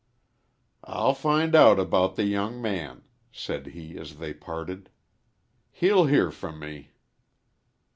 [0.83, 4.89] "I'll find out about the young man," said he, as they parted.
[5.69, 6.89] "He'll hear from me."